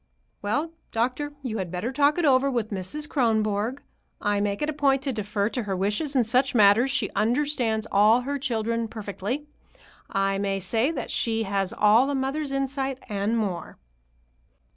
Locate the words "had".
1.59-1.69